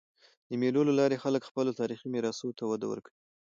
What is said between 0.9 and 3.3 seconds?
لاري خلک خپلو تاریخي میراثونو ته وده ورکوي.